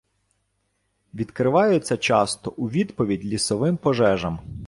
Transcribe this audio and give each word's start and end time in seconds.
Відкриваються 1.13 1.97
часто 1.97 2.53
у 2.57 2.69
відповідь 2.69 3.25
лісовим 3.25 3.77
пожежам. 3.77 4.39